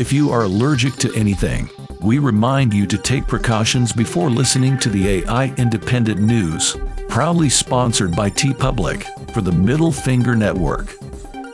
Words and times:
If 0.00 0.14
you 0.14 0.30
are 0.30 0.44
allergic 0.44 0.94
to 0.94 1.14
anything, 1.14 1.68
we 2.00 2.18
remind 2.18 2.72
you 2.72 2.86
to 2.86 2.96
take 2.96 3.26
precautions 3.26 3.92
before 3.92 4.30
listening 4.30 4.78
to 4.78 4.88
the 4.88 5.06
AI 5.06 5.54
Independent 5.58 6.18
News, 6.18 6.74
proudly 7.10 7.50
sponsored 7.50 8.16
by 8.16 8.30
TeePublic 8.30 9.04
for 9.34 9.42
the 9.42 9.52
Middle 9.52 9.92
Finger 9.92 10.34
Network. 10.34 10.96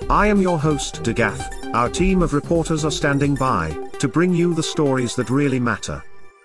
I 0.08 0.28
am 0.28 0.40
your 0.40 0.60
host, 0.60 1.02
Degath. 1.02 1.74
Our 1.74 1.88
team 1.88 2.22
of 2.22 2.34
reporters 2.34 2.84
are 2.84 2.92
standing 2.92 3.34
by 3.34 3.76
to 3.98 4.06
bring 4.06 4.32
you 4.32 4.54
the 4.54 4.62
stories 4.62 5.16
that 5.16 5.28
really 5.28 5.58
matter. 5.58 6.00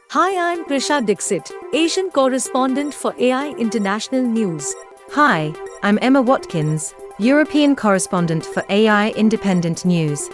Hi, 0.10 0.54
I'm 0.54 0.66
Prisha 0.66 1.06
Dixit, 1.06 1.52
Asian 1.72 2.10
correspondent 2.10 2.96
for 2.96 3.14
AI 3.20 3.52
International 3.60 4.24
News. 4.24 4.74
Hi, 5.12 5.54
I'm 5.84 6.00
Emma 6.02 6.24
Watkins, 6.24 6.96
European 7.20 7.76
correspondent 7.76 8.44
for 8.44 8.64
AI 8.70 9.10
Independent 9.12 9.86
News. 9.86 10.28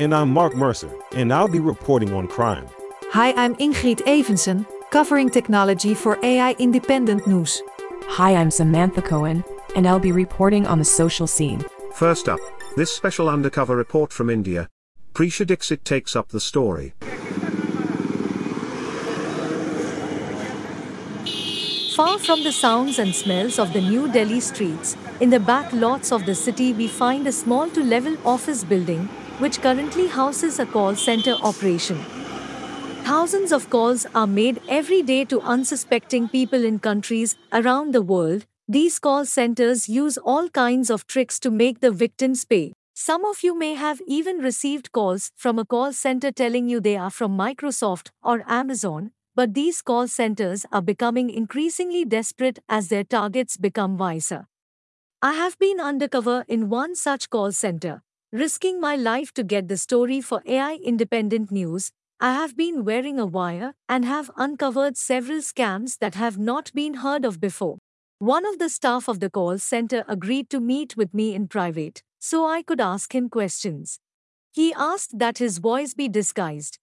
And 0.00 0.12
I'm 0.12 0.30
Mark 0.30 0.56
Mercer, 0.56 0.90
and 1.12 1.32
I'll 1.32 1.46
be 1.46 1.60
reporting 1.60 2.12
on 2.12 2.26
crime. 2.26 2.66
Hi, 3.12 3.32
I'm 3.34 3.54
Ingrid 3.56 4.02
Evenson, 4.08 4.66
covering 4.90 5.30
technology 5.30 5.94
for 5.94 6.18
AI 6.24 6.56
Independent 6.58 7.28
News. 7.28 7.62
Hi, 8.08 8.34
I'm 8.34 8.50
Samantha 8.50 9.02
Cohen, 9.02 9.44
and 9.76 9.86
I'll 9.86 10.00
be 10.00 10.10
reporting 10.10 10.66
on 10.66 10.80
the 10.80 10.84
social 10.84 11.28
scene. 11.28 11.64
First 11.92 12.28
up, 12.28 12.40
this 12.76 12.92
special 12.92 13.28
undercover 13.28 13.76
report 13.76 14.12
from 14.12 14.30
India. 14.30 14.68
Prisha 15.12 15.46
Dixit 15.46 15.84
takes 15.84 16.16
up 16.16 16.30
the 16.30 16.40
story. 16.40 16.94
Far 21.94 22.18
from 22.18 22.42
the 22.42 22.50
sounds 22.50 22.98
and 22.98 23.14
smells 23.14 23.60
of 23.60 23.72
the 23.72 23.80
New 23.80 24.10
Delhi 24.10 24.40
streets, 24.40 24.96
in 25.20 25.30
the 25.30 25.38
back 25.38 25.72
lots 25.72 26.10
of 26.10 26.26
the 26.26 26.34
city 26.34 26.72
we 26.72 26.88
find 26.88 27.28
a 27.28 27.32
small 27.32 27.70
to 27.70 27.84
level 27.84 28.16
office 28.24 28.64
building, 28.64 29.08
which 29.38 29.60
currently 29.60 30.06
houses 30.06 30.58
a 30.58 30.66
call 30.66 30.94
center 30.94 31.32
operation. 31.42 31.98
Thousands 33.04 33.52
of 33.52 33.68
calls 33.68 34.06
are 34.14 34.26
made 34.26 34.60
every 34.68 35.02
day 35.02 35.24
to 35.26 35.40
unsuspecting 35.40 36.28
people 36.28 36.64
in 36.64 36.78
countries 36.78 37.36
around 37.52 37.92
the 37.92 38.00
world. 38.00 38.46
These 38.66 38.98
call 38.98 39.26
centers 39.26 39.88
use 39.88 40.16
all 40.16 40.48
kinds 40.48 40.88
of 40.88 41.06
tricks 41.06 41.38
to 41.40 41.50
make 41.50 41.80
the 41.80 41.90
victims 41.90 42.44
pay. 42.44 42.72
Some 42.94 43.24
of 43.24 43.42
you 43.42 43.58
may 43.58 43.74
have 43.74 44.00
even 44.06 44.38
received 44.38 44.92
calls 44.92 45.32
from 45.36 45.58
a 45.58 45.64
call 45.64 45.92
center 45.92 46.30
telling 46.30 46.68
you 46.68 46.80
they 46.80 46.96
are 46.96 47.10
from 47.10 47.36
Microsoft 47.36 48.10
or 48.22 48.44
Amazon, 48.46 49.10
but 49.34 49.52
these 49.52 49.82
call 49.82 50.06
centers 50.06 50.64
are 50.70 50.80
becoming 50.80 51.28
increasingly 51.28 52.04
desperate 52.04 52.60
as 52.68 52.88
their 52.88 53.04
targets 53.04 53.56
become 53.56 53.98
wiser. 53.98 54.46
I 55.20 55.32
have 55.32 55.58
been 55.58 55.80
undercover 55.80 56.44
in 56.46 56.68
one 56.68 56.94
such 56.94 57.30
call 57.30 57.50
center, 57.50 58.02
risking 58.34 58.80
my 58.80 58.96
life 58.96 59.32
to 59.32 59.44
get 59.44 59.68
the 59.68 59.76
story 59.76 60.20
for 60.20 60.42
AI 60.44 60.80
Independent 60.84 61.52
News. 61.52 61.92
I 62.18 62.32
have 62.32 62.56
been 62.56 62.84
wearing 62.84 63.16
a 63.16 63.26
wire 63.26 63.74
and 63.88 64.04
have 64.04 64.28
uncovered 64.36 64.96
several 64.96 65.38
scams 65.38 65.98
that 66.00 66.16
have 66.16 66.36
not 66.36 66.72
been 66.74 66.94
heard 66.94 67.24
of 67.24 67.40
before. 67.40 67.78
One 68.18 68.44
of 68.44 68.58
the 68.58 68.68
staff 68.68 69.06
of 69.06 69.20
the 69.20 69.30
call 69.30 69.58
center 69.58 70.04
agreed 70.08 70.50
to 70.50 70.58
meet 70.58 70.96
with 70.96 71.14
me 71.14 71.32
in 71.32 71.46
private 71.46 72.02
so 72.18 72.44
I 72.44 72.62
could 72.62 72.80
ask 72.80 73.14
him 73.14 73.28
questions. 73.28 74.00
He 74.50 74.74
asked 74.74 75.16
that 75.20 75.38
his 75.38 75.58
voice 75.58 75.94
be 75.94 76.08
disguised. 76.08 76.80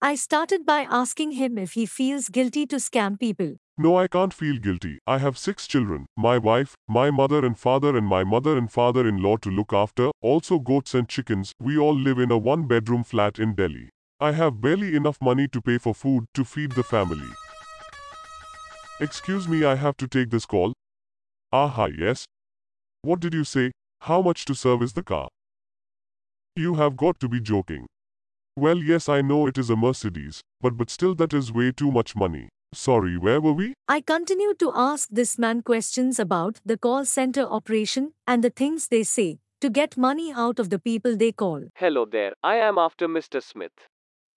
I 0.00 0.14
started 0.14 0.64
by 0.64 0.86
asking 0.88 1.32
him 1.32 1.58
if 1.58 1.72
he 1.72 1.84
feels 1.84 2.28
guilty 2.28 2.64
to 2.66 2.76
scam 2.76 3.18
people. 3.18 3.56
No, 3.78 3.96
I 3.96 4.06
can't 4.06 4.34
feel 4.34 4.58
guilty. 4.58 4.98
I 5.06 5.16
have 5.18 5.38
six 5.38 5.66
children 5.66 6.06
my 6.16 6.36
wife, 6.36 6.74
my 6.88 7.10
mother 7.10 7.44
and 7.44 7.58
father, 7.58 7.96
and 7.96 8.06
my 8.06 8.22
mother 8.22 8.58
and 8.58 8.70
father 8.70 9.08
in 9.08 9.22
law 9.22 9.36
to 9.38 9.50
look 9.50 9.72
after, 9.72 10.10
also 10.20 10.58
goats 10.58 10.94
and 10.94 11.08
chickens. 11.08 11.52
We 11.58 11.78
all 11.78 11.94
live 11.94 12.18
in 12.18 12.30
a 12.30 12.36
one 12.36 12.66
bedroom 12.66 13.02
flat 13.02 13.38
in 13.38 13.54
Delhi. 13.54 13.88
I 14.20 14.32
have 14.32 14.60
barely 14.60 14.94
enough 14.94 15.18
money 15.22 15.48
to 15.48 15.62
pay 15.62 15.78
for 15.78 15.94
food 15.94 16.26
to 16.34 16.44
feed 16.44 16.72
the 16.72 16.82
family. 16.82 17.28
Excuse 19.00 19.48
me, 19.48 19.64
I 19.64 19.74
have 19.76 19.96
to 19.96 20.06
take 20.06 20.30
this 20.30 20.44
call. 20.44 20.74
Aha, 21.50 21.86
yes. 21.86 22.26
What 23.00 23.20
did 23.20 23.32
you 23.32 23.42
say? 23.42 23.72
How 24.02 24.20
much 24.20 24.44
to 24.44 24.54
service 24.54 24.92
the 24.92 25.02
car? 25.02 25.28
You 26.56 26.74
have 26.74 26.96
got 26.96 27.18
to 27.20 27.28
be 27.28 27.40
joking. 27.40 27.86
Well, 28.54 28.76
yes, 28.76 29.08
I 29.08 29.22
know 29.22 29.46
it 29.46 29.56
is 29.56 29.70
a 29.70 29.76
Mercedes, 29.76 30.42
but 30.60 30.76
but 30.76 30.90
still 30.90 31.14
that 31.14 31.32
is 31.32 31.50
way 31.50 31.72
too 31.72 31.90
much 31.90 32.14
money. 32.14 32.48
Sorry, 32.74 33.18
where 33.18 33.40
were 33.40 33.52
we? 33.52 33.74
I 33.86 34.00
continued 34.00 34.58
to 34.60 34.72
ask 34.74 35.08
this 35.10 35.38
man 35.38 35.60
questions 35.60 36.18
about 36.18 36.60
the 36.64 36.78
call 36.78 37.04
center 37.04 37.42
operation 37.42 38.14
and 38.26 38.42
the 38.42 38.48
things 38.48 38.88
they 38.88 39.02
say 39.02 39.40
to 39.60 39.68
get 39.68 39.98
money 39.98 40.32
out 40.32 40.58
of 40.58 40.70
the 40.70 40.78
people 40.78 41.14
they 41.14 41.32
call. 41.32 41.64
Hello 41.74 42.06
there, 42.06 42.32
I 42.42 42.56
am 42.56 42.78
after 42.78 43.06
Mr. 43.06 43.42
Smith. 43.42 43.88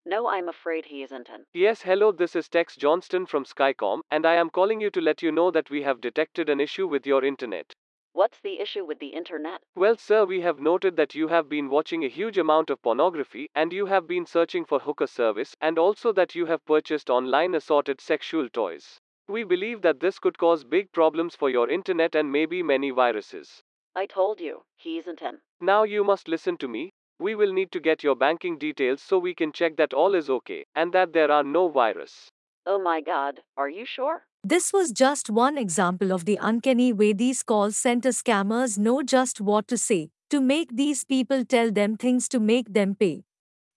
No, 0.05 0.27
I'm 0.27 0.49
afraid 0.49 0.85
he 0.85 1.01
isn't 1.01 1.29
in. 1.29 1.45
Yes, 1.53 1.81
hello, 1.81 2.11
this 2.11 2.35
is 2.35 2.49
Tex 2.49 2.75
Johnston 2.75 3.25
from 3.25 3.45
Skycom, 3.45 4.01
and 4.11 4.25
I 4.25 4.35
am 4.35 4.49
calling 4.49 4.81
you 4.81 4.89
to 4.91 5.01
let 5.01 5.23
you 5.23 5.31
know 5.31 5.49
that 5.51 5.69
we 5.69 5.81
have 5.83 6.01
detected 6.01 6.49
an 6.49 6.59
issue 6.59 6.87
with 6.87 7.07
your 7.07 7.23
internet. 7.23 7.73
What's 8.15 8.39
the 8.39 8.61
issue 8.61 8.85
with 8.85 8.99
the 8.99 9.09
internet? 9.09 9.61
Well, 9.75 9.97
sir, 9.97 10.23
we 10.23 10.39
have 10.39 10.61
noted 10.61 10.95
that 10.95 11.15
you 11.15 11.27
have 11.27 11.49
been 11.49 11.67
watching 11.67 12.05
a 12.05 12.07
huge 12.07 12.37
amount 12.37 12.69
of 12.69 12.81
pornography, 12.81 13.49
and 13.53 13.73
you 13.73 13.87
have 13.87 14.07
been 14.07 14.25
searching 14.25 14.63
for 14.63 14.79
hooker 14.79 15.05
service, 15.05 15.53
and 15.59 15.77
also 15.77 16.13
that 16.13 16.33
you 16.33 16.45
have 16.45 16.63
purchased 16.63 17.09
online 17.09 17.53
assorted 17.55 17.99
sexual 17.99 18.47
toys. 18.47 19.01
We 19.27 19.43
believe 19.43 19.81
that 19.81 19.99
this 19.99 20.17
could 20.17 20.37
cause 20.37 20.63
big 20.63 20.93
problems 20.93 21.35
for 21.35 21.49
your 21.49 21.69
internet 21.69 22.15
and 22.15 22.31
maybe 22.31 22.63
many 22.63 22.89
viruses. 22.89 23.61
I 23.95 24.05
told 24.05 24.39
you, 24.39 24.63
he 24.77 24.97
isn't 24.97 25.21
in. 25.21 25.41
Now 25.59 25.83
you 25.83 26.05
must 26.05 26.29
listen 26.29 26.55
to 26.59 26.69
me. 26.69 26.93
We 27.19 27.35
will 27.35 27.51
need 27.51 27.73
to 27.73 27.81
get 27.81 28.01
your 28.01 28.15
banking 28.15 28.57
details 28.57 29.01
so 29.01 29.19
we 29.19 29.35
can 29.35 29.51
check 29.51 29.75
that 29.75 29.93
all 29.93 30.15
is 30.15 30.29
okay 30.29 30.65
and 30.73 30.93
that 30.93 31.11
there 31.11 31.31
are 31.31 31.43
no 31.43 31.67
virus. 31.67 32.29
Oh 32.65 32.79
my 32.79 33.01
god, 33.01 33.43
are 33.57 33.69
you 33.69 33.85
sure? 33.85 34.25
This 34.47 34.71
was 34.71 34.91
just 34.91 35.31
one 35.31 35.57
example 35.57 36.13
of 36.13 36.25
the 36.25 36.37
uncanny 36.39 36.93
way 36.93 37.13
these 37.13 37.41
call 37.41 37.71
center 37.71 38.09
scammers 38.09 38.77
know 38.77 39.01
just 39.01 39.41
what 39.41 39.67
to 39.69 39.75
say 39.75 40.11
to 40.29 40.39
make 40.39 40.75
these 40.75 41.03
people 41.03 41.43
tell 41.43 41.71
them 41.71 41.97
things 41.97 42.29
to 42.29 42.39
make 42.39 42.71
them 42.71 42.93
pay. 42.93 43.23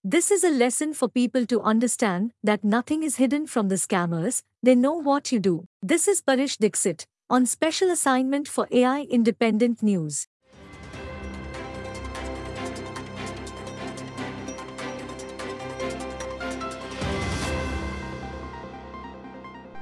This 0.04 0.30
is 0.30 0.44
a 0.44 0.50
lesson 0.50 0.92
for 0.92 1.08
people 1.08 1.46
to 1.46 1.62
understand 1.62 2.32
that 2.42 2.64
nothing 2.64 3.02
is 3.02 3.16
hidden 3.16 3.46
from 3.46 3.68
the 3.68 3.76
scammers, 3.76 4.42
they 4.62 4.74
know 4.74 4.92
what 4.92 5.32
you 5.32 5.38
do. 5.40 5.64
This 5.80 6.06
is 6.06 6.20
Prisha 6.20 6.58
Dixit 6.58 7.06
on 7.30 7.46
special 7.46 7.90
assignment 7.90 8.46
for 8.46 8.68
AI 8.70 9.06
Independent 9.10 9.82
News. 9.82 10.26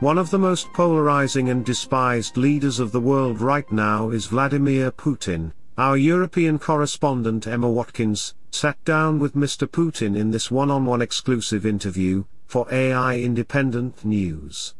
One 0.01 0.19
of 0.19 0.29
the 0.31 0.39
most 0.39 0.71
polarizing 0.75 1.49
and 1.49 1.65
despised 1.65 2.37
leaders 2.37 2.81
of 2.81 2.93
the 2.93 3.01
world 3.01 3.41
right 3.41 3.71
now 3.73 4.11
is 4.11 4.27
Vladimir 4.27 4.93
Putin. 4.93 5.53
Our 5.79 5.97
European 5.97 6.59
correspondent 6.59 7.47
Emma 7.47 7.71
Watkins 7.71 8.35
sat 8.51 8.77
down 8.85 9.19
with 9.19 9.35
Mr. 9.35 9.67
Putin 9.67 10.15
in 10.15 10.33
this 10.33 10.51
one 10.51 10.71
on 10.71 10.85
one 10.85 11.01
exclusive 11.01 11.65
interview 11.65 12.25
for 12.45 12.67
AI 12.71 13.17
Independent 13.21 14.05
News. 14.05 14.75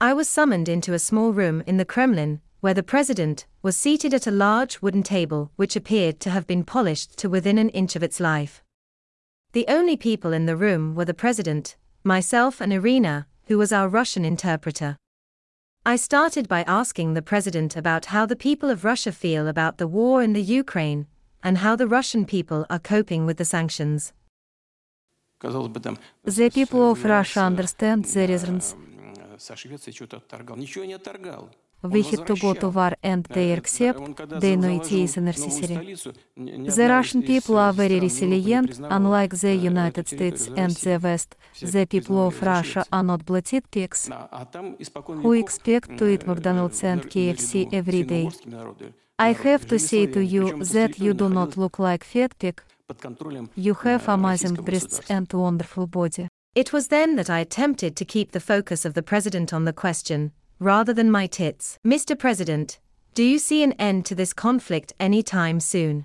I 0.00 0.14
was 0.14 0.30
summoned 0.30 0.70
into 0.70 0.94
a 0.94 0.98
small 0.98 1.34
room 1.34 1.62
in 1.66 1.76
the 1.76 1.84
Kremlin, 1.84 2.40
where 2.60 2.72
the 2.74 2.82
president 2.82 3.44
was 3.60 3.76
seated 3.76 4.14
at 4.14 4.26
a 4.26 4.30
large 4.30 4.80
wooden 4.80 5.02
table 5.02 5.52
which 5.56 5.76
appeared 5.76 6.20
to 6.20 6.30
have 6.30 6.46
been 6.46 6.64
polished 6.64 7.18
to 7.18 7.28
within 7.28 7.58
an 7.58 7.68
inch 7.68 7.96
of 7.96 8.02
its 8.02 8.18
life. 8.18 8.62
The 9.52 9.66
only 9.68 9.98
people 9.98 10.32
in 10.32 10.46
the 10.46 10.56
room 10.56 10.94
were 10.94 11.04
the 11.04 11.12
president, 11.12 11.76
myself, 12.02 12.62
and 12.62 12.72
Irina, 12.72 13.26
who 13.46 13.58
was 13.58 13.72
our 13.72 13.88
Russian 13.88 14.24
interpreter. 14.24 14.96
I 15.86 15.96
started 15.96 16.48
by 16.48 16.62
asking 16.62 17.12
the 17.12 17.22
president 17.22 17.76
about 17.76 18.06
how 18.06 18.24
the 18.26 18.36
people 18.36 18.70
of 18.70 18.84
Russia 18.84 19.12
feel 19.12 19.46
about 19.46 19.76
the 19.78 19.86
war 19.86 20.22
in 20.22 20.32
the 20.32 20.42
Ukraine 20.42 21.06
and 21.42 21.58
how 21.58 21.76
the 21.76 21.86
Russian 21.86 22.24
people 22.24 22.64
are 22.70 22.78
coping 22.78 23.26
with 23.26 23.36
the 23.36 23.44
sanctions. 23.44 24.12
The 26.24 26.50
people 26.50 26.90
of 26.90 27.04
Russia 27.04 27.40
understand 27.40 28.06
the 28.06 28.26
reasons. 28.26 28.74
We 31.84 32.02
had 32.02 32.26
to 32.26 32.34
go 32.36 32.54
to 32.54 32.68
war 32.68 32.92
and 33.02 33.24
they 33.24 33.52
accept 33.52 34.00
they 34.40 34.56
know 34.56 34.70
it 34.80 34.90
is 34.90 35.16
necessary. 35.16 35.96
The 36.36 36.86
Russian 36.88 37.22
people 37.22 37.58
are 37.58 37.72
very 37.72 38.00
resilient, 38.00 38.80
unlike 38.82 39.36
the 39.36 39.54
United 39.54 40.08
States 40.08 40.48
and 40.56 40.72
the 40.72 40.98
West. 41.02 41.36
The 41.60 41.86
people 41.86 42.26
of 42.26 42.42
Russia 42.42 42.84
are 42.92 43.02
not 43.02 43.26
bloated 43.26 43.70
pigs 43.70 44.10
who 45.22 45.32
expect 45.32 45.98
to 45.98 46.08
eat 46.08 46.26
McDonald's 46.26 46.82
and 46.82 47.02
KFC 47.02 47.68
every 47.72 48.02
day. 48.02 48.30
I 49.18 49.32
have 49.32 49.66
to 49.68 49.78
say 49.78 50.06
to 50.06 50.20
you 50.24 50.64
that 50.64 50.98
you 50.98 51.14
do 51.14 51.28
not 51.28 51.56
look 51.56 51.78
like 51.78 52.02
fat 52.04 52.38
pig. 52.38 52.62
You 53.54 53.74
have 53.74 54.08
amazing 54.08 54.54
breasts 54.54 55.00
and 55.08 55.32
wonderful 55.32 55.86
body. 55.86 56.28
It 56.54 56.72
was 56.72 56.88
then 56.88 57.16
that 57.16 57.30
I 57.30 57.40
attempted 57.40 57.96
to 57.96 58.04
keep 58.04 58.32
the 58.32 58.40
focus 58.40 58.84
of 58.84 58.94
the 58.94 59.02
president 59.02 59.52
on 59.52 59.64
the 59.64 59.72
question, 59.72 60.32
rather 60.58 60.92
than 60.92 61.10
my 61.10 61.26
tits. 61.26 61.78
Mr. 61.86 62.18
President, 62.18 62.78
do 63.14 63.22
you 63.22 63.38
see 63.38 63.62
an 63.62 63.72
end 63.72 64.06
to 64.06 64.14
this 64.14 64.32
conflict 64.32 64.92
anytime 64.98 65.60
soon? 65.60 66.04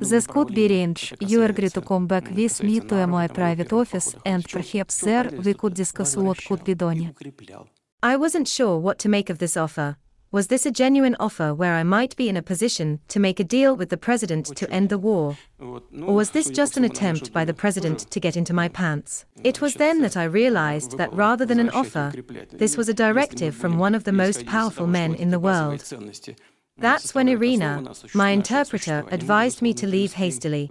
This 0.00 0.26
could 0.26 0.54
be 0.54 0.66
arranged. 0.66 1.16
You 1.20 1.42
agree 1.42 1.70
to 1.70 1.80
come 1.80 2.06
back 2.06 2.30
with 2.30 2.62
me 2.62 2.80
to 2.80 3.06
my 3.06 3.26
private 3.26 3.72
office 3.72 4.14
and 4.24 4.44
perhaps 4.44 5.00
there 5.00 5.30
we 5.44 5.54
could 5.54 5.74
discuss 5.74 6.16
what 6.16 6.44
could 6.44 6.62
be 6.64 6.74
done. 6.74 7.14
I 8.02 8.16
wasn't 8.16 8.48
sure 8.48 8.78
what 8.78 8.98
to 8.98 9.08
make 9.08 9.30
of 9.30 9.38
this 9.38 9.56
offer. 9.56 9.96
Was 10.34 10.48
this 10.48 10.66
a 10.66 10.72
genuine 10.72 11.14
offer 11.20 11.54
where 11.54 11.74
I 11.74 11.84
might 11.84 12.16
be 12.16 12.28
in 12.28 12.36
a 12.36 12.42
position 12.42 12.98
to 13.06 13.20
make 13.20 13.38
a 13.38 13.44
deal 13.44 13.76
with 13.76 13.88
the 13.88 13.96
president 13.96 14.46
to 14.56 14.68
end 14.68 14.88
the 14.88 14.98
war? 14.98 15.38
Or 15.60 16.12
was 16.12 16.32
this 16.32 16.50
just 16.50 16.76
an 16.76 16.82
attempt 16.82 17.32
by 17.32 17.44
the 17.44 17.54
president 17.54 18.10
to 18.10 18.18
get 18.18 18.36
into 18.36 18.52
my 18.52 18.66
pants? 18.66 19.26
It 19.44 19.60
was 19.60 19.74
then 19.74 20.00
that 20.00 20.16
I 20.16 20.24
realized 20.24 20.98
that 20.98 21.12
rather 21.12 21.46
than 21.46 21.60
an 21.60 21.70
offer, 21.70 22.12
this 22.50 22.76
was 22.76 22.88
a 22.88 23.00
directive 23.06 23.54
from 23.54 23.78
one 23.78 23.94
of 23.94 24.02
the 24.02 24.10
most 24.24 24.44
powerful 24.44 24.88
men 24.88 25.14
in 25.14 25.30
the 25.30 25.38
world. 25.38 25.84
That's 26.78 27.14
when 27.14 27.28
Irina, 27.28 27.94
my 28.12 28.30
interpreter, 28.30 29.04
advised 29.12 29.62
me 29.62 29.72
to 29.74 29.86
leave 29.86 30.14
hastily. 30.14 30.68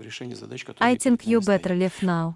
I 0.81 0.95
think 0.95 1.25
you 1.25 1.39
better 1.39 1.73
leave 1.73 2.03
now. 2.03 2.35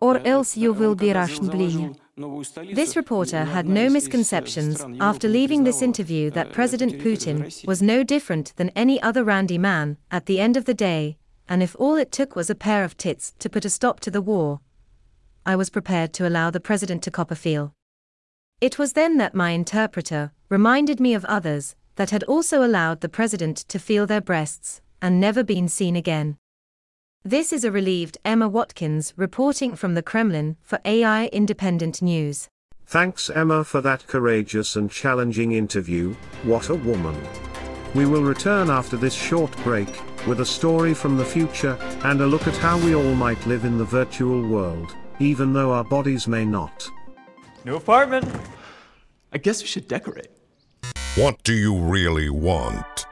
Or 0.00 0.18
else 0.26 0.54
you 0.58 0.74
will 0.74 0.96
be 0.96 1.14
Russian 1.14 1.48
bleeding. 1.48 1.96
This 2.14 2.94
reporter 2.94 3.44
had 3.44 3.66
no 3.66 3.88
misconceptions 3.88 4.84
after 5.00 5.28
leaving 5.28 5.64
this 5.64 5.80
interview 5.80 6.30
that 6.32 6.52
President 6.52 6.98
Putin 7.00 7.66
was 7.66 7.80
no 7.80 8.04
different 8.04 8.52
than 8.56 8.68
any 8.70 9.00
other 9.00 9.24
randy 9.24 9.56
man 9.56 9.96
at 10.10 10.26
the 10.26 10.38
end 10.38 10.58
of 10.58 10.66
the 10.66 10.74
day, 10.74 11.16
and 11.48 11.62
if 11.62 11.74
all 11.78 11.96
it 11.96 12.12
took 12.12 12.36
was 12.36 12.50
a 12.50 12.54
pair 12.54 12.84
of 12.84 12.98
tits 12.98 13.32
to 13.38 13.48
put 13.48 13.64
a 13.64 13.70
stop 13.70 13.98
to 14.00 14.10
the 14.10 14.20
war, 14.20 14.60
I 15.46 15.56
was 15.56 15.70
prepared 15.70 16.12
to 16.14 16.28
allow 16.28 16.50
the 16.50 16.60
president 16.60 17.02
to 17.04 17.10
cop 17.10 17.30
a 17.30 17.34
feel. 17.34 17.72
It 18.60 18.78
was 18.78 18.92
then 18.92 19.16
that 19.16 19.34
my 19.34 19.50
interpreter 19.50 20.32
reminded 20.50 21.00
me 21.00 21.14
of 21.14 21.24
others 21.24 21.74
that 21.96 22.10
had 22.10 22.24
also 22.24 22.62
allowed 22.62 23.00
the 23.00 23.08
president 23.08 23.56
to 23.68 23.78
feel 23.78 24.06
their 24.06 24.20
breasts 24.20 24.82
and 25.00 25.18
never 25.18 25.42
been 25.42 25.66
seen 25.66 25.96
again. 25.96 26.36
This 27.24 27.52
is 27.52 27.62
a 27.62 27.70
relieved 27.70 28.18
Emma 28.24 28.48
Watkins 28.48 29.14
reporting 29.16 29.76
from 29.76 29.94
the 29.94 30.02
Kremlin 30.02 30.56
for 30.60 30.80
AI 30.84 31.26
Independent 31.26 32.02
News. 32.02 32.48
Thanks, 32.84 33.30
Emma, 33.30 33.62
for 33.62 33.80
that 33.80 34.08
courageous 34.08 34.74
and 34.74 34.90
challenging 34.90 35.52
interview. 35.52 36.14
What 36.42 36.68
a 36.68 36.74
woman. 36.74 37.16
We 37.94 38.06
will 38.06 38.24
return 38.24 38.70
after 38.70 38.96
this 38.96 39.14
short 39.14 39.56
break 39.58 39.86
with 40.26 40.40
a 40.40 40.44
story 40.44 40.94
from 40.94 41.16
the 41.16 41.24
future 41.24 41.78
and 42.02 42.20
a 42.20 42.26
look 42.26 42.48
at 42.48 42.56
how 42.56 42.76
we 42.78 42.96
all 42.96 43.14
might 43.14 43.46
live 43.46 43.64
in 43.64 43.78
the 43.78 43.84
virtual 43.84 44.44
world, 44.44 44.92
even 45.20 45.52
though 45.52 45.70
our 45.70 45.84
bodies 45.84 46.26
may 46.26 46.44
not. 46.44 46.90
New 47.64 47.76
apartment. 47.76 48.28
I 49.32 49.38
guess 49.38 49.62
we 49.62 49.68
should 49.68 49.86
decorate. 49.86 50.32
What 51.14 51.40
do 51.44 51.52
you 51.52 51.78
really 51.78 52.30
want? 52.30 53.06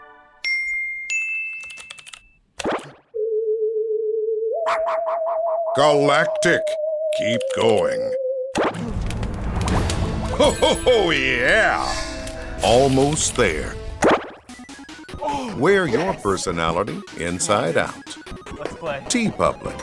Galactic, 5.81 6.61
keep 7.17 7.41
going. 7.57 8.13
Ho 10.37 10.51
ho 10.51 10.75
ho, 10.75 11.11
yeah! 11.11 11.91
Almost 12.63 13.35
there. 13.35 13.75
Wear 15.57 15.87
your 15.87 16.13
personality 16.13 17.01
inside 17.17 17.79
out. 17.79 17.95
Let's 18.59 18.75
play. 18.75 19.01
TeePublic. 19.07 19.79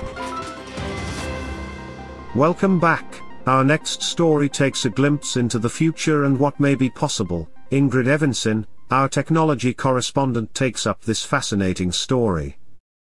Welcome 2.35 2.79
back. 2.79 3.19
Our 3.47 3.63
next 3.63 4.03
story 4.03 4.49
takes 4.49 4.85
a 4.85 4.91
glimpse 4.91 5.35
into 5.35 5.57
the 5.57 5.71
future 5.71 6.25
and 6.25 6.39
what 6.39 6.59
may 6.59 6.75
be 6.75 6.91
possible. 6.91 7.49
Ingrid 7.71 8.05
Evenson, 8.05 8.67
our 8.91 9.09
technology 9.09 9.73
correspondent, 9.73 10.53
takes 10.53 10.85
up 10.85 11.05
this 11.05 11.25
fascinating 11.25 11.91
story. 11.91 12.57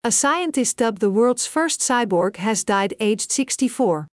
A 0.06 0.12
scientist 0.12 0.76
dubbed 0.76 1.00
the 1.00 1.08
world's 1.08 1.46
first 1.46 1.80
cyborg 1.80 2.36
has 2.36 2.62
died 2.62 2.92
aged 3.00 3.32
64. 3.32 4.06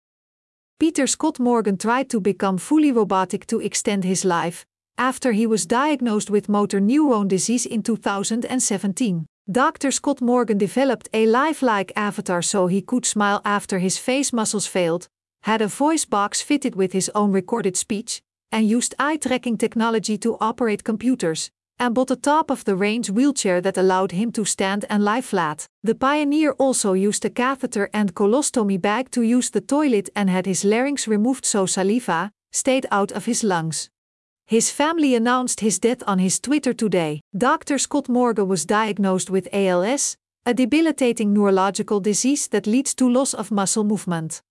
Peter 0.79 1.05
Scott 1.05 1.37
Morgan 1.37 1.77
tried 1.77 2.09
to 2.11 2.21
become 2.21 2.57
fully 2.57 2.93
robotic 2.93 3.45
to 3.47 3.59
extend 3.59 4.05
his 4.05 4.23
life, 4.23 4.65
after 4.97 5.33
he 5.33 5.45
was 5.45 5.65
diagnosed 5.65 6.29
with 6.29 6.47
motor 6.47 6.79
neuron 6.79 7.27
disease 7.27 7.65
in 7.65 7.83
2017. 7.83 9.25
Dr. 9.51 9.91
Scott 9.91 10.21
Morgan 10.21 10.57
developed 10.57 11.09
a 11.13 11.25
lifelike 11.25 11.91
avatar 11.97 12.41
so 12.41 12.67
he 12.67 12.81
could 12.81 13.05
smile 13.05 13.41
after 13.43 13.79
his 13.79 13.97
face 13.97 14.31
muscles 14.31 14.65
failed, 14.65 15.09
had 15.43 15.61
a 15.61 15.67
voice 15.67 16.05
box 16.05 16.41
fitted 16.41 16.73
with 16.73 16.93
his 16.93 17.11
own 17.13 17.33
recorded 17.33 17.75
speech, 17.75 18.21
and 18.49 18.65
used 18.65 18.95
eye 18.97 19.17
tracking 19.17 19.57
technology 19.57 20.17
to 20.19 20.37
operate 20.39 20.85
computers, 20.85 21.51
and 21.81 21.95
bought 21.95 22.11
a 22.11 22.15
top 22.15 22.51
of 22.51 22.63
the 22.65 22.75
range 22.75 23.09
wheelchair 23.09 23.59
that 23.59 23.75
allowed 23.75 24.11
him 24.11 24.31
to 24.31 24.45
stand 24.45 24.85
and 24.87 25.03
lie 25.03 25.19
flat. 25.19 25.65
The 25.83 25.95
pioneer 25.95 26.51
also 26.51 26.93
used 26.93 27.25
a 27.25 27.29
catheter 27.31 27.89
and 27.91 28.13
colostomy 28.13 28.79
bag 28.79 29.09
to 29.11 29.23
use 29.23 29.49
the 29.49 29.61
toilet 29.61 30.07
and 30.15 30.29
had 30.29 30.45
his 30.45 30.63
larynx 30.63 31.07
removed 31.07 31.43
so 31.43 31.65
saliva 31.65 32.31
stayed 32.51 32.85
out 32.91 33.11
of 33.11 33.25
his 33.25 33.43
lungs. 33.43 33.89
His 34.45 34.69
family 34.69 35.15
announced 35.15 35.61
his 35.61 35.79
death 35.79 36.03
on 36.05 36.19
his 36.19 36.39
Twitter 36.39 36.71
today. 36.71 37.21
Dr. 37.35 37.79
Scott 37.79 38.07
Morgan 38.07 38.47
was 38.47 38.63
diagnosed 38.63 39.31
with 39.31 39.47
ALS, 39.51 40.17
a 40.45 40.53
debilitating 40.53 41.33
neurological 41.33 41.99
disease 41.99 42.47
that 42.49 42.67
leads 42.67 42.93
to 42.93 43.09
loss 43.09 43.33
of 43.33 43.49
muscle 43.49 43.83
movement. 43.83 44.43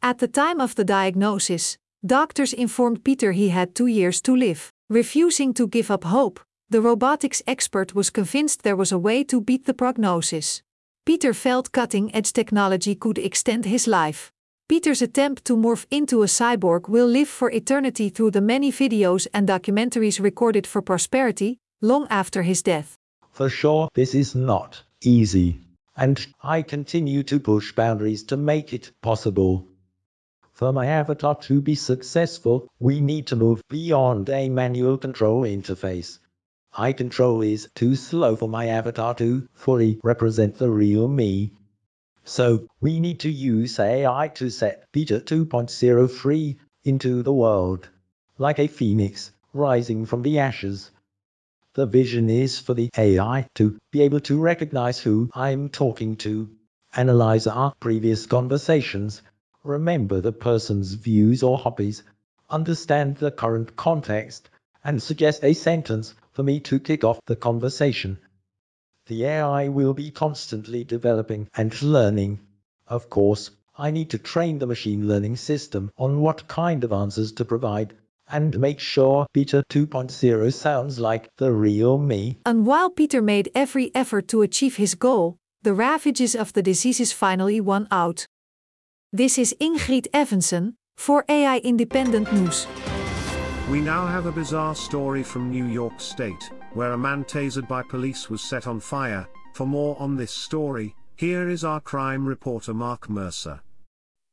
At 0.00 0.20
the 0.20 0.28
time 0.28 0.62
of 0.62 0.74
the 0.74 0.84
diagnosis, 0.84 1.76
doctors 2.04 2.54
informed 2.54 3.04
Peter 3.04 3.32
he 3.32 3.50
had 3.50 3.74
two 3.74 3.88
years 3.88 4.22
to 4.22 4.34
live. 4.34 4.72
Refusing 4.88 5.52
to 5.54 5.66
give 5.66 5.90
up 5.90 6.04
hope, 6.04 6.38
the 6.70 6.80
robotics 6.80 7.42
expert 7.48 7.92
was 7.92 8.08
convinced 8.08 8.62
there 8.62 8.76
was 8.76 8.92
a 8.92 8.98
way 8.98 9.24
to 9.24 9.40
beat 9.40 9.66
the 9.66 9.74
prognosis. 9.74 10.62
Peter 11.04 11.34
felt 11.34 11.72
cutting 11.72 12.14
edge 12.14 12.32
technology 12.32 12.94
could 12.94 13.18
extend 13.18 13.64
his 13.64 13.88
life. 13.88 14.30
Peter's 14.68 15.02
attempt 15.02 15.44
to 15.44 15.56
morph 15.56 15.86
into 15.90 16.22
a 16.22 16.26
cyborg 16.26 16.88
will 16.88 17.08
live 17.08 17.28
for 17.28 17.50
eternity 17.50 18.08
through 18.08 18.30
the 18.30 18.40
many 18.40 18.70
videos 18.70 19.26
and 19.34 19.48
documentaries 19.48 20.20
recorded 20.20 20.68
for 20.68 20.80
prosperity, 20.80 21.58
long 21.82 22.06
after 22.08 22.42
his 22.42 22.62
death. 22.62 22.94
For 23.32 23.48
sure, 23.48 23.88
this 23.94 24.14
is 24.14 24.36
not 24.36 24.80
easy. 25.02 25.58
And 25.96 26.24
I 26.44 26.62
continue 26.62 27.24
to 27.24 27.40
push 27.40 27.72
boundaries 27.72 28.22
to 28.24 28.36
make 28.36 28.72
it 28.72 28.92
possible. 29.02 29.66
For 30.56 30.72
my 30.72 30.86
avatar 30.86 31.34
to 31.42 31.60
be 31.60 31.74
successful, 31.74 32.66
we 32.78 33.02
need 33.02 33.26
to 33.26 33.36
move 33.36 33.62
beyond 33.68 34.30
a 34.30 34.48
manual 34.48 34.96
control 34.96 35.42
interface. 35.42 36.18
Eye 36.72 36.94
control 36.94 37.42
is 37.42 37.68
too 37.74 37.94
slow 37.94 38.36
for 38.36 38.48
my 38.48 38.68
avatar 38.68 39.14
to 39.16 39.46
fully 39.52 40.00
represent 40.02 40.56
the 40.56 40.70
real 40.70 41.08
me. 41.08 41.52
So 42.24 42.66
we 42.80 43.00
need 43.00 43.20
to 43.20 43.30
use 43.30 43.78
AI 43.78 44.28
to 44.36 44.48
set 44.48 44.90
Peter 44.92 45.20
2.0 45.20 46.10
free 46.10 46.56
into 46.84 47.22
the 47.22 47.34
world, 47.34 47.90
like 48.38 48.58
a 48.58 48.66
phoenix 48.66 49.32
rising 49.52 50.06
from 50.06 50.22
the 50.22 50.38
ashes. 50.38 50.90
The 51.74 51.84
vision 51.84 52.30
is 52.30 52.58
for 52.58 52.72
the 52.72 52.88
AI 52.96 53.46
to 53.56 53.76
be 53.92 54.00
able 54.00 54.20
to 54.20 54.40
recognize 54.40 54.98
who 55.00 55.28
I'm 55.34 55.68
talking 55.68 56.16
to, 56.24 56.48
analyze 56.94 57.46
our 57.46 57.74
previous 57.78 58.24
conversations, 58.24 59.20
remember 59.66 60.20
the 60.20 60.32
person's 60.32 60.94
views 60.94 61.42
or 61.42 61.58
hobbies, 61.58 62.02
understand 62.48 63.16
the 63.16 63.30
current 63.30 63.76
context, 63.76 64.48
and 64.84 65.02
suggest 65.02 65.44
a 65.44 65.52
sentence 65.52 66.14
for 66.32 66.42
me 66.42 66.60
to 66.60 66.78
kick 66.78 67.02
off 67.02 67.20
the 67.26 67.36
conversation. 67.36 68.18
The 69.06 69.24
AI 69.24 69.68
will 69.68 69.94
be 69.94 70.10
constantly 70.10 70.84
developing 70.84 71.48
and 71.54 71.82
learning. 71.82 72.40
Of 72.86 73.10
course, 73.10 73.50
I 73.76 73.90
need 73.90 74.10
to 74.10 74.18
train 74.18 74.58
the 74.58 74.66
machine 74.66 75.06
learning 75.06 75.36
system 75.36 75.90
on 75.98 76.20
what 76.20 76.48
kind 76.48 76.84
of 76.84 76.92
answers 76.92 77.32
to 77.32 77.44
provide 77.44 77.94
and 78.28 78.58
make 78.58 78.80
sure 78.80 79.26
Peter 79.32 79.62
2.0 79.68 80.52
sounds 80.52 80.98
like 80.98 81.30
the 81.36 81.52
real 81.52 81.98
me. 81.98 82.38
And 82.44 82.66
while 82.66 82.90
Peter 82.90 83.22
made 83.22 83.50
every 83.54 83.94
effort 83.94 84.28
to 84.28 84.42
achieve 84.42 84.76
his 84.76 84.94
goal, 84.94 85.36
the 85.62 85.74
ravages 85.74 86.34
of 86.34 86.52
the 86.52 86.62
diseases 86.62 87.12
finally 87.12 87.60
won 87.60 87.86
out. 87.90 88.26
This 89.16 89.38
is 89.38 89.54
Ingrid 89.58 90.08
Evenson 90.12 90.76
for 90.98 91.24
AI 91.26 91.56
Independent 91.60 92.30
News. 92.34 92.66
We 93.70 93.80
now 93.80 94.06
have 94.06 94.26
a 94.26 94.30
bizarre 94.30 94.74
story 94.74 95.22
from 95.22 95.50
New 95.50 95.64
York 95.64 96.02
State, 96.02 96.50
where 96.74 96.92
a 96.92 96.98
man 96.98 97.24
tasered 97.24 97.66
by 97.66 97.82
police 97.82 98.28
was 98.28 98.42
set 98.42 98.66
on 98.66 98.78
fire. 98.78 99.26
For 99.54 99.66
more 99.66 99.96
on 99.98 100.16
this 100.16 100.32
story, 100.32 100.94
here 101.16 101.48
is 101.48 101.64
our 101.64 101.80
crime 101.80 102.26
reporter 102.26 102.74
Mark 102.74 103.08
Mercer. 103.08 103.62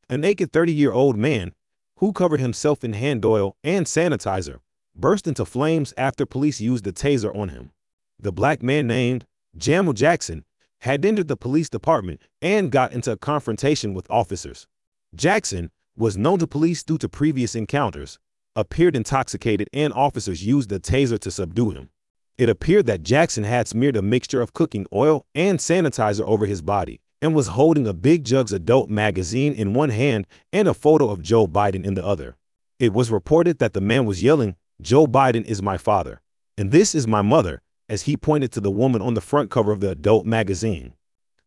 A 0.10 0.18
naked 0.18 0.52
30 0.52 0.74
year 0.74 0.92
old 0.92 1.16
man, 1.16 1.54
who 2.00 2.12
covered 2.12 2.42
himself 2.42 2.84
in 2.84 2.92
hand 2.92 3.24
oil 3.24 3.56
and 3.64 3.86
sanitizer, 3.86 4.58
burst 4.94 5.28
into 5.28 5.46
flames 5.46 5.94
after 5.96 6.26
police 6.26 6.60
used 6.60 6.86
a 6.88 6.92
taser 6.92 7.34
on 7.34 7.48
him. 7.48 7.72
The 8.20 8.34
black 8.34 8.62
man 8.62 8.88
named 8.88 9.26
Jamal 9.56 9.94
Jackson 9.94 10.44
had 10.80 11.06
entered 11.06 11.30
the 11.30 11.38
police 11.38 11.70
department 11.70 12.20
and 12.42 12.70
got 12.70 12.92
into 12.92 13.14
a 13.14 13.16
confrontation 13.16 13.94
with 13.94 14.12
officers. 14.12 14.68
Jackson 15.16 15.70
was 15.96 16.18
known 16.18 16.40
to 16.40 16.48
police 16.48 16.82
due 16.84 16.98
to 16.98 17.08
previous 17.08 17.54
encounters, 17.54 18.18
appeared 18.56 18.96
intoxicated, 18.96 19.70
and 19.72 19.94
officers 19.94 20.46
used 20.46 20.70
the 20.70 20.80
taser 20.80 21.20
to 21.20 21.30
subdue 21.30 21.70
him. 21.70 21.90
It 22.38 22.50
appeared 22.50 22.88
that 22.88 23.04
Jackson 23.04 23.44
had 23.44 23.68
smeared 23.68 23.96
a 23.96 24.02
mixture 24.02 24.42
of 24.42 24.54
cooking 24.54 24.88
oil 24.92 25.26
and 25.36 25.60
sanitizer 25.60 26.26
over 26.26 26.48
his 26.48 26.64
body 26.64 27.00
and 27.22 27.36
was 27.36 27.50
holding 27.50 27.86
a 27.86 27.94
Big 27.94 28.24
Jugs 28.26 28.52
adult 28.52 28.90
magazine 28.90 29.54
in 29.54 29.76
one 29.76 29.92
hand 29.92 30.26
and 30.52 30.68
a 30.68 30.74
photo 30.74 31.10
of 31.10 31.22
Joe 31.22 31.46
Biden 31.46 31.86
in 31.86 31.94
the 31.94 32.04
other. 32.04 32.36
It 32.80 32.92
was 32.92 33.12
reported 33.12 33.60
that 33.60 33.74
the 33.74 33.82
man 33.82 34.06
was 34.06 34.24
yelling, 34.24 34.56
Joe 34.82 35.06
Biden 35.06 35.46
is 35.46 35.62
my 35.62 35.78
father, 35.78 36.22
and 36.58 36.72
this 36.72 36.96
is 36.96 37.08
my 37.08 37.22
mother, 37.22 37.62
as 37.88 38.04
he 38.04 38.18
pointed 38.18 38.52
to 38.54 38.60
the 38.60 38.72
woman 38.72 39.02
on 39.02 39.14
the 39.14 39.22
front 39.22 39.52
cover 39.52 39.72
of 39.72 39.80
the 39.80 39.92
adult 39.92 40.26
magazine. 40.26 40.96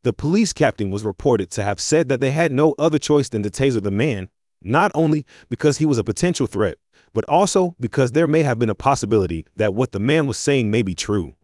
The 0.07 0.13
police 0.13 0.53
captain 0.53 0.93
was 0.93 1.03
reported 1.03 1.51
to 1.51 1.65
have 1.65 1.81
said 1.81 2.09
that 2.11 2.21
they 2.21 2.31
had 2.31 2.53
no 2.53 2.77
other 2.79 2.97
choice 2.97 3.29
than 3.29 3.43
to 3.43 3.51
taser 3.51 3.83
the 3.83 3.91
man, 3.91 4.29
not 4.63 4.93
only 4.95 5.27
because 5.49 5.79
he 5.79 5.85
was 5.85 5.99
a 5.99 6.05
potential 6.05 6.47
threat, 6.47 6.79
but 7.13 7.25
also 7.25 7.75
because 7.81 8.13
there 8.13 8.29
may 8.29 8.45
have 8.45 8.57
been 8.57 8.71
a 8.71 8.75
possibility 8.77 9.45
that 9.57 9.75
what 9.75 9.91
the 9.91 9.99
man 9.99 10.29
was 10.29 10.39
saying 10.39 10.71
may 10.71 10.83
be 10.83 10.95
true. 10.95 11.35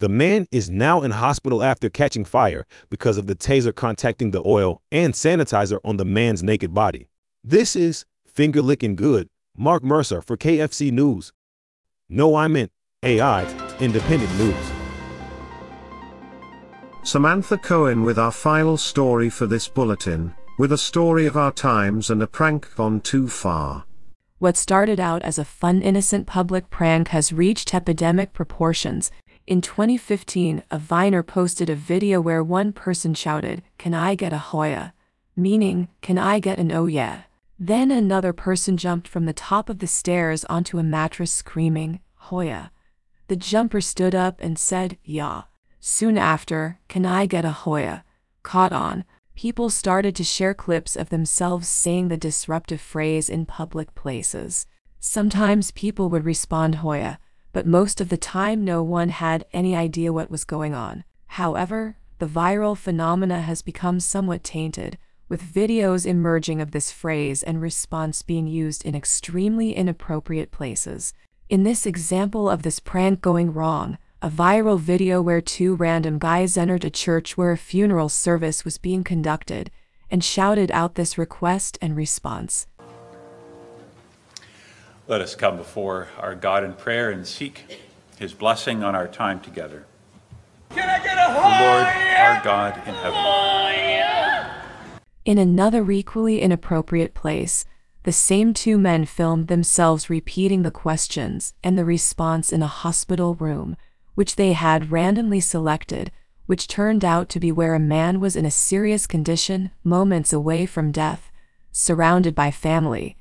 The 0.00 0.10
man 0.10 0.46
is 0.52 0.68
now 0.68 1.00
in 1.00 1.12
hospital 1.12 1.62
after 1.62 1.88
catching 1.88 2.26
fire 2.26 2.66
because 2.90 3.16
of 3.16 3.26
the 3.26 3.34
taser 3.34 3.74
contacting 3.74 4.32
the 4.32 4.42
oil 4.44 4.82
and 4.92 5.14
sanitizer 5.14 5.78
on 5.82 5.96
the 5.96 6.04
man's 6.04 6.42
naked 6.42 6.74
body. 6.74 7.08
This 7.42 7.74
is 7.74 8.04
Finger 8.26 8.60
Licking 8.60 8.96
Good, 8.96 9.30
Mark 9.56 9.82
Mercer 9.82 10.20
for 10.20 10.36
KFC 10.36 10.92
News. 10.92 11.32
No, 12.10 12.36
I 12.36 12.48
meant 12.48 12.70
AI, 13.02 13.46
Independent 13.80 14.36
News. 14.36 14.83
Samantha 17.04 17.58
Cohen 17.58 18.02
with 18.02 18.18
our 18.18 18.32
final 18.32 18.78
story 18.78 19.28
for 19.28 19.46
this 19.46 19.68
bulletin, 19.68 20.34
with 20.58 20.72
a 20.72 20.78
story 20.78 21.26
of 21.26 21.36
our 21.36 21.52
times 21.52 22.08
and 22.08 22.22
a 22.22 22.26
prank 22.26 22.74
gone 22.76 23.02
too 23.02 23.28
far. 23.28 23.84
What 24.38 24.56
started 24.56 24.98
out 24.98 25.20
as 25.20 25.38
a 25.38 25.44
fun, 25.44 25.82
innocent 25.82 26.26
public 26.26 26.70
prank 26.70 27.08
has 27.08 27.30
reached 27.30 27.74
epidemic 27.74 28.32
proportions. 28.32 29.10
In 29.46 29.60
2015, 29.60 30.62
a 30.70 30.78
Viner 30.78 31.22
posted 31.22 31.68
a 31.68 31.74
video 31.74 32.22
where 32.22 32.42
one 32.42 32.72
person 32.72 33.12
shouted, 33.12 33.62
Can 33.76 33.92
I 33.92 34.14
get 34.14 34.32
a 34.32 34.38
Hoya? 34.38 34.94
Meaning, 35.36 35.88
Can 36.00 36.16
I 36.16 36.38
get 36.38 36.58
an 36.58 36.72
oh 36.72 36.86
yeah? 36.86 37.24
Then 37.58 37.90
another 37.90 38.32
person 38.32 38.78
jumped 38.78 39.08
from 39.08 39.26
the 39.26 39.34
top 39.34 39.68
of 39.68 39.80
the 39.80 39.86
stairs 39.86 40.46
onto 40.46 40.78
a 40.78 40.82
mattress 40.82 41.30
screaming, 41.30 42.00
Hoya. 42.14 42.72
The 43.28 43.36
jumper 43.36 43.82
stood 43.82 44.14
up 44.14 44.40
and 44.40 44.58
said, 44.58 44.96
Yeah. 45.04 45.42
Soon 45.86 46.16
after, 46.16 46.78
Can 46.88 47.04
I 47.04 47.26
get 47.26 47.44
a 47.44 47.50
Hoya? 47.50 48.04
caught 48.42 48.72
on. 48.72 49.04
People 49.34 49.68
started 49.68 50.16
to 50.16 50.24
share 50.24 50.54
clips 50.54 50.96
of 50.96 51.10
themselves 51.10 51.68
saying 51.68 52.08
the 52.08 52.16
disruptive 52.16 52.80
phrase 52.80 53.28
in 53.28 53.44
public 53.44 53.94
places. 53.94 54.66
Sometimes 54.98 55.72
people 55.72 56.08
would 56.08 56.24
respond 56.24 56.76
Hoya, 56.76 57.18
but 57.52 57.66
most 57.66 58.00
of 58.00 58.08
the 58.08 58.16
time 58.16 58.64
no 58.64 58.82
one 58.82 59.10
had 59.10 59.44
any 59.52 59.76
idea 59.76 60.10
what 60.10 60.30
was 60.30 60.44
going 60.44 60.72
on. 60.72 61.04
However, 61.26 61.98
the 62.18 62.24
viral 62.24 62.78
phenomena 62.78 63.42
has 63.42 63.60
become 63.60 64.00
somewhat 64.00 64.42
tainted, 64.42 64.96
with 65.28 65.42
videos 65.42 66.06
emerging 66.06 66.62
of 66.62 66.70
this 66.70 66.90
phrase 66.90 67.42
and 67.42 67.60
response 67.60 68.22
being 68.22 68.46
used 68.46 68.86
in 68.86 68.94
extremely 68.94 69.76
inappropriate 69.76 70.50
places. 70.50 71.12
In 71.50 71.62
this 71.62 71.84
example 71.84 72.48
of 72.48 72.62
this 72.62 72.80
prank 72.80 73.20
going 73.20 73.52
wrong, 73.52 73.98
a 74.24 74.30
viral 74.30 74.80
video 74.80 75.20
where 75.20 75.42
two 75.42 75.74
random 75.74 76.18
guys 76.18 76.56
entered 76.56 76.82
a 76.82 76.88
church 76.88 77.36
where 77.36 77.52
a 77.52 77.58
funeral 77.58 78.08
service 78.08 78.64
was 78.64 78.78
being 78.78 79.04
conducted 79.04 79.70
and 80.10 80.24
shouted 80.24 80.70
out 80.70 80.94
this 80.94 81.18
request 81.18 81.76
and 81.82 81.94
response. 81.94 82.66
Let 85.06 85.20
us 85.20 85.34
come 85.34 85.58
before 85.58 86.08
our 86.18 86.34
God 86.34 86.64
in 86.64 86.72
prayer 86.72 87.10
and 87.10 87.26
seek 87.26 87.82
his 88.16 88.32
blessing 88.32 88.82
on 88.82 88.94
our 88.94 89.06
time 89.06 89.40
together. 89.40 89.84
Can 90.70 90.88
I 90.88 91.04
get 91.04 91.18
a 91.18 91.34
Lord, 91.34 91.86
our 92.16 92.42
God 92.42 92.78
in 92.88 92.94
heaven. 92.94 93.20
In 95.26 95.36
another 95.36 95.90
equally 95.90 96.40
inappropriate 96.40 97.12
place, 97.12 97.66
the 98.04 98.12
same 98.12 98.54
two 98.54 98.78
men 98.78 99.04
filmed 99.04 99.48
themselves 99.48 100.08
repeating 100.08 100.62
the 100.62 100.70
questions 100.70 101.52
and 101.62 101.76
the 101.76 101.84
response 101.84 102.54
in 102.54 102.62
a 102.62 102.66
hospital 102.66 103.34
room, 103.34 103.76
which 104.14 104.36
they 104.36 104.52
had 104.52 104.90
randomly 104.90 105.40
selected, 105.40 106.10
which 106.46 106.68
turned 106.68 107.04
out 107.04 107.28
to 107.28 107.40
be 107.40 107.50
where 107.50 107.74
a 107.74 107.80
man 107.80 108.20
was 108.20 108.36
in 108.36 108.44
a 108.44 108.50
serious 108.50 109.06
condition, 109.06 109.70
moments 109.82 110.32
away 110.32 110.66
from 110.66 110.92
death, 110.92 111.30
surrounded 111.72 112.34
by 112.34 112.50
family. 112.50 113.16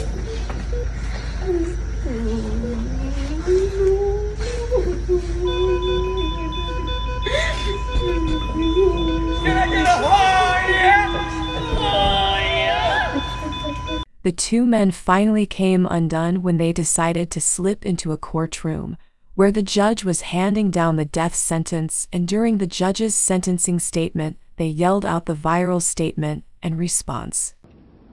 The 14.24 14.32
two 14.32 14.66
men 14.66 14.92
finally 14.92 15.46
came 15.46 15.86
undone 15.86 16.42
when 16.42 16.56
they 16.56 16.72
decided 16.72 17.30
to 17.32 17.42
slip 17.42 17.86
into 17.86 18.14
a 18.14 18.18
courtroom, 18.18 18.96
where 19.36 19.52
the 19.52 19.64
judge 19.64 20.04
was 20.04 20.22
handing 20.22 20.70
down 20.70 20.96
the 20.96 21.06
death 21.06 21.34
sentence, 21.34 22.08
and 22.14 22.28
during 22.28 22.58
the 22.58 22.68
judge's 22.68 23.16
sentencing 23.16 23.80
statement, 23.80 24.38
they 24.58 24.68
yelled 24.68 25.06
out 25.06 25.26
the 25.26 25.36
viral 25.36 25.82
statement 25.82 26.44
and 26.62 26.78
response. 26.78 27.56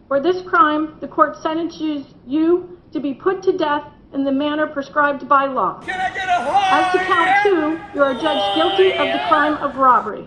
For 0.09 0.21
this 0.21 0.43
crime, 0.43 0.97
the 1.00 1.09
court 1.09 1.41
sentences 1.43 2.07
you 2.27 2.81
to 2.93 3.00
be 3.00 3.12
put 3.12 3.43
to 3.43 3.57
death 3.57 3.85
in 4.12 4.25
the 4.25 4.33
manner 4.33 4.67
prescribed 4.67 5.29
by 5.29 5.47
law. 5.47 5.81
As 5.87 6.93
to 6.93 6.99
count 6.99 7.43
two, 7.43 7.81
you 7.95 8.03
are 8.03 8.15
judged 8.15 8.57
guilty 8.57 8.93
of 8.93 9.07
the 9.07 9.25
crime 9.29 9.55
of 9.59 9.77
robbery. 9.77 10.27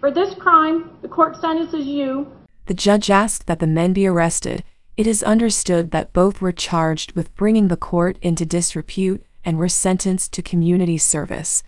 For 0.00 0.10
this 0.10 0.34
crime, 0.34 0.90
the 1.02 1.08
court 1.08 1.40
sentences 1.40 1.86
you. 1.86 2.32
The 2.66 2.74
judge 2.74 3.10
asked 3.10 3.46
that 3.46 3.60
the 3.60 3.66
men 3.66 3.92
be 3.92 4.06
arrested. 4.06 4.64
It 4.96 5.06
is 5.06 5.22
understood 5.22 5.90
that 5.90 6.12
both 6.12 6.40
were 6.40 6.52
charged 6.52 7.12
with 7.12 7.34
bringing 7.36 7.68
the 7.68 7.76
court 7.76 8.18
into 8.22 8.44
disrepute 8.44 9.24
and 9.44 9.58
were 9.58 9.68
sentenced 9.68 10.32
to 10.32 10.42
community 10.42 10.98
service. 10.98 11.62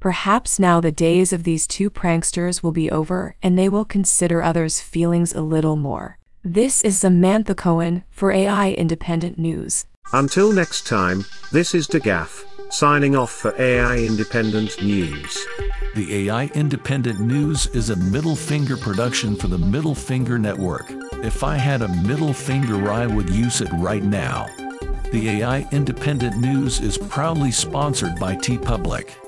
Perhaps 0.00 0.58
now 0.58 0.80
the 0.80 0.92
days 0.92 1.32
of 1.32 1.44
these 1.44 1.66
two 1.66 1.90
pranksters 1.90 2.62
will 2.62 2.72
be 2.72 2.90
over 2.90 3.34
and 3.42 3.58
they 3.58 3.68
will 3.68 3.84
consider 3.84 4.42
others' 4.42 4.80
feelings 4.80 5.34
a 5.34 5.40
little 5.40 5.76
more. 5.76 6.18
This 6.44 6.82
is 6.82 7.00
Samantha 7.00 7.54
Cohen 7.54 8.04
for 8.10 8.30
AI 8.30 8.70
Independent 8.72 9.38
News. 9.38 9.86
Until 10.12 10.52
next 10.52 10.86
time, 10.86 11.24
this 11.50 11.74
is 11.74 11.88
DeGaff, 11.88 12.44
signing 12.70 13.16
off 13.16 13.32
for 13.32 13.52
AI 13.60 13.96
Independent 13.96 14.80
News. 14.80 15.44
The 15.96 16.28
AI 16.28 16.46
Independent 16.54 17.18
News 17.18 17.66
is 17.68 17.90
a 17.90 17.96
middle 17.96 18.36
finger 18.36 18.76
production 18.76 19.34
for 19.34 19.48
the 19.48 19.58
Middle 19.58 19.94
Finger 19.96 20.38
Network. 20.38 20.86
If 21.24 21.42
I 21.42 21.56
had 21.56 21.82
a 21.82 21.88
middle 21.88 22.32
finger, 22.32 22.92
I 22.92 23.06
would 23.06 23.30
use 23.30 23.60
it 23.60 23.72
right 23.72 24.04
now. 24.04 24.46
The 25.16 25.30
AI 25.30 25.66
Independent 25.72 26.36
News 26.36 26.80
is 26.80 26.98
proudly 26.98 27.50
sponsored 27.50 28.16
by 28.20 28.36
TeePublic. 28.36 29.25